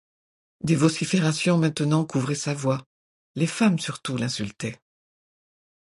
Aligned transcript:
Des 0.63 0.73
vociférations 0.75 1.59
maintenant 1.59 2.05
couvraient 2.05 2.33
sa 2.33 2.55
voix, 2.55 2.87
les 3.35 3.45
femmes 3.45 3.77
surtout 3.77 4.17
l'insultaient. 4.17 4.81